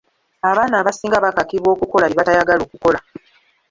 Abaana 0.49 0.75
abasinga 0.81 1.17
bakakibwa 1.25 1.69
okukola 1.75 2.05
bye 2.07 2.17
batayagala 2.19 2.61
okukola. 2.63 2.99